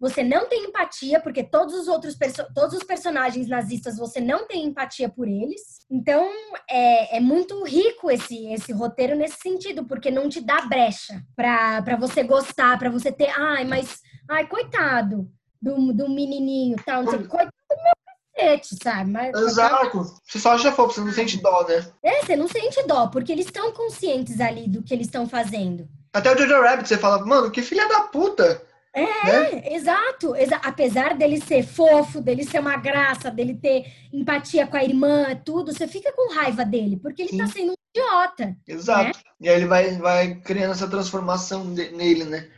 Você 0.00 0.22
não 0.22 0.48
tem 0.48 0.64
empatia, 0.64 1.20
porque 1.20 1.42
todos 1.42 1.74
os 1.74 1.88
outros 1.88 2.16
todos 2.54 2.74
os 2.74 2.84
personagens 2.84 3.48
nazistas 3.48 3.98
você 3.98 4.20
não 4.20 4.46
tem 4.46 4.64
empatia 4.64 5.08
por 5.08 5.26
eles. 5.26 5.80
Então 5.90 6.30
é, 6.70 7.16
é 7.16 7.20
muito 7.20 7.64
rico 7.64 8.10
esse, 8.10 8.52
esse 8.52 8.72
roteiro 8.72 9.16
nesse 9.16 9.38
sentido, 9.40 9.84
porque 9.84 10.10
não 10.10 10.28
te 10.28 10.40
dá 10.40 10.62
brecha 10.62 11.22
pra, 11.34 11.82
pra 11.82 11.96
você 11.96 12.22
gostar, 12.22 12.78
pra 12.78 12.90
você 12.90 13.10
ter. 13.10 13.30
Ai, 13.30 13.64
mas. 13.64 14.00
Ai, 14.28 14.46
coitado 14.46 15.28
do, 15.60 15.92
do 15.92 16.08
menininho 16.08 16.76
tal. 16.84 17.02
Não 17.02 17.10
sei, 17.10 17.24
coitado 17.24 17.52
do 17.68 17.76
meu 17.76 17.94
cacete, 18.36 18.76
sabe? 18.82 19.10
Mas, 19.10 19.34
exato. 19.34 20.04
Você 20.24 20.38
só 20.38 20.52
acha 20.52 20.72
fofo, 20.72 20.94
você 20.94 21.00
não 21.00 21.12
sente 21.12 21.42
dó, 21.42 21.66
né? 21.68 21.86
É, 22.02 22.22
você 22.22 22.36
não 22.36 22.46
sente 22.46 22.86
dó, 22.86 23.08
porque 23.08 23.32
eles 23.32 23.46
estão 23.46 23.72
conscientes 23.72 24.40
ali 24.40 24.68
do 24.68 24.82
que 24.82 24.94
eles 24.94 25.06
estão 25.06 25.28
fazendo. 25.28 25.88
Até 26.12 26.32
o 26.32 26.38
Jojo 26.38 26.62
Rabbit 26.62 26.88
você 26.88 26.96
fala, 26.96 27.24
mano, 27.24 27.50
que 27.50 27.62
filha 27.62 27.86
da 27.88 28.00
puta. 28.02 28.62
É, 29.00 29.24
Né? 29.52 29.74
exato, 29.74 30.34
exa- 30.36 30.60
Apesar 30.64 31.16
dele 31.16 31.40
ser 31.40 31.62
fofo, 31.64 32.20
dele 32.20 32.44
ser 32.44 32.58
uma 32.60 32.76
graça, 32.76 33.30
dele 33.30 33.54
ter 33.54 33.86
empatia 34.12 34.66
com 34.66 34.76
a 34.76 34.84
irmã, 34.84 35.34
tudo, 35.44 35.72
você 35.72 35.86
fica 35.86 36.12
com 36.12 36.32
raiva 36.34 36.64
dele, 36.64 36.96
porque 36.96 37.22
ele 37.22 37.36
tá 37.36 37.46
Sim. 37.46 37.52
sendo 37.52 37.70
um 37.72 37.74
idiota 37.94 38.56
Exato. 38.66 39.18
E 39.40 39.48
aí 39.48 39.56
ele 39.56 39.66
vai, 39.66 39.96
vai 39.98 40.34
criando 40.36 40.72
essa 40.72 40.88
transformação 40.88 41.72
de- 41.74 41.90
nele, 41.92 42.24
né? 42.24 42.48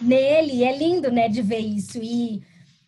nele. 0.00 0.64
É 0.64 0.76
lindo, 0.76 1.10
né, 1.10 1.28
de 1.28 1.42
ver 1.42 1.58
isso. 1.58 1.98
E, 2.02 2.42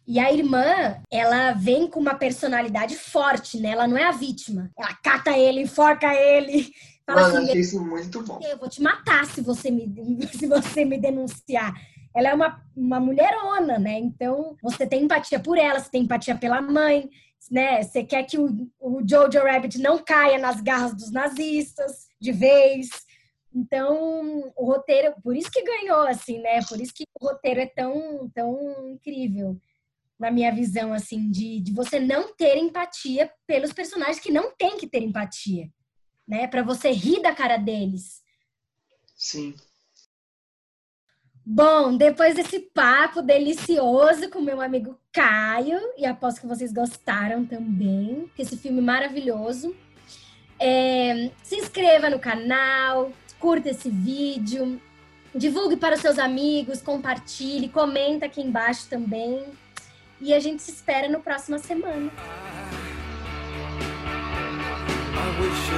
e 0.06 0.18
a 0.18 0.32
irmã, 0.32 0.96
ela 1.10 1.52
vem 1.52 1.86
com 1.88 2.00
uma 2.00 2.14
personalidade 2.14 2.96
forte, 2.96 3.58
né? 3.58 3.70
Ela 3.70 3.86
não 3.88 3.96
é 3.98 4.04
a 4.04 4.12
vítima. 4.12 4.70
Ela 4.78 4.94
cata 5.02 5.36
ele, 5.36 5.62
enforca 5.62 6.12
ele. 6.14 6.72
Fala 7.06 7.22
Mano, 7.22 7.38
assim, 7.38 7.48
achei 7.48 7.60
isso 7.60 7.84
muito 7.84 8.22
bom. 8.22 8.38
eu 8.42 8.56
vou 8.58 8.68
te 8.68 8.80
matar 8.80 9.26
se 9.26 9.40
você 9.40 9.70
me, 9.70 9.92
se 10.32 10.46
você 10.46 10.84
me 10.84 10.98
denunciar. 10.98 11.72
Ela 12.14 12.30
é 12.30 12.34
uma, 12.34 12.62
uma 12.76 13.00
mulherona, 13.00 13.78
né? 13.78 13.98
Então, 13.98 14.56
você 14.62 14.86
tem 14.86 15.04
empatia 15.04 15.38
por 15.38 15.56
ela, 15.56 15.78
você 15.78 15.90
tem 15.90 16.02
empatia 16.02 16.36
pela 16.36 16.60
mãe, 16.60 17.08
né? 17.50 17.82
Você 17.82 18.02
quer 18.02 18.24
que 18.24 18.38
o, 18.38 18.68
o 18.80 19.00
Jojo 19.06 19.38
Rabbit 19.38 19.78
não 19.78 19.98
caia 19.98 20.38
nas 20.38 20.60
garras 20.60 20.94
dos 20.94 21.10
nazistas 21.10 22.08
de 22.20 22.32
vez. 22.32 22.88
Então, 23.54 24.52
o 24.56 24.64
roteiro, 24.64 25.14
por 25.22 25.36
isso 25.36 25.50
que 25.50 25.62
ganhou, 25.62 26.06
assim, 26.06 26.40
né? 26.40 26.60
Por 26.68 26.80
isso 26.80 26.92
que 26.94 27.04
o 27.20 27.26
roteiro 27.26 27.60
é 27.60 27.66
tão, 27.66 28.30
tão 28.34 28.90
incrível, 28.90 29.56
na 30.18 30.30
minha 30.30 30.52
visão, 30.52 30.92
assim, 30.92 31.30
de, 31.30 31.60
de 31.60 31.72
você 31.72 31.98
não 31.98 32.34
ter 32.34 32.56
empatia 32.56 33.32
pelos 33.46 33.72
personagens 33.72 34.20
que 34.20 34.30
não 34.30 34.54
tem 34.54 34.76
que 34.76 34.86
ter 34.86 35.02
empatia, 35.02 35.68
né? 36.26 36.46
Para 36.46 36.62
você 36.62 36.90
rir 36.90 37.22
da 37.22 37.34
cara 37.34 37.56
deles. 37.56 38.20
Sim. 39.16 39.54
Bom, 41.52 41.96
depois 41.96 42.36
desse 42.36 42.60
papo 42.60 43.20
delicioso 43.20 44.30
com 44.30 44.40
meu 44.40 44.60
amigo 44.60 44.96
Caio, 45.12 45.80
e 45.98 46.06
aposto 46.06 46.42
que 46.42 46.46
vocês 46.46 46.72
gostaram 46.72 47.44
também, 47.44 48.30
esse 48.38 48.56
filme 48.56 48.80
maravilhoso. 48.80 49.74
É, 50.60 51.28
se 51.42 51.56
inscreva 51.56 52.08
no 52.08 52.20
canal, 52.20 53.10
curta 53.40 53.70
esse 53.70 53.90
vídeo, 53.90 54.80
divulgue 55.34 55.76
para 55.76 55.96
os 55.96 56.00
seus 56.00 56.20
amigos, 56.20 56.80
compartilhe, 56.80 57.68
comenta 57.68 58.26
aqui 58.26 58.40
embaixo 58.40 58.86
também. 58.88 59.44
E 60.20 60.32
a 60.32 60.38
gente 60.38 60.62
se 60.62 60.70
espera 60.70 61.08
no 61.08 61.18
próxima 61.18 61.58
semana. 61.58 62.12
I 65.12 65.40
wish 65.42 65.70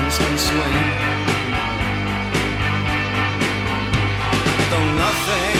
dolphins, 0.00 0.18
can 0.18 0.38
swim. 0.38 0.74
Though 4.70 4.90
nothing, 5.04 5.58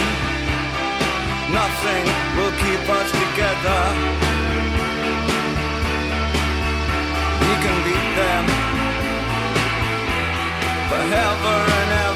nothing 1.52 2.04
will 2.36 2.54
keep 2.64 2.88
us 2.88 3.10
together. 3.10 3.80
We 7.40 7.54
can 7.64 7.76
beat 7.84 8.08
them 8.16 8.44
forever 10.88 11.56
and 11.80 12.09